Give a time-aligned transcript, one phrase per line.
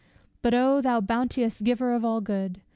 [0.41, 0.81] But O!
[0.81, 2.61] thou bounteous Giver of all good!